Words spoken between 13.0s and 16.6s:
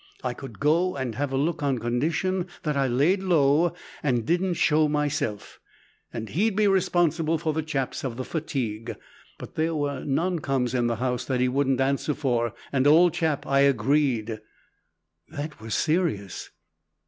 chap, I agreed!" "That was serious."